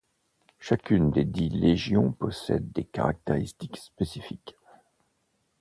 Chacune 0.57 1.11
des 1.11 1.25
dix 1.25 1.49
légions 1.49 2.11
possède 2.11 2.71
des 2.71 2.85
caractéristiques 2.85 3.77
spécifiques. 3.77 4.57